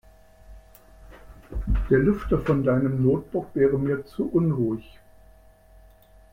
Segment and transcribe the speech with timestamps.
[1.91, 4.97] Der Lüfter von deinem Notebook wäre mir zu unruhig.